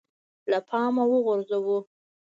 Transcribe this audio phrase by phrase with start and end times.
[0.51, 1.77] له پامه وغورځوو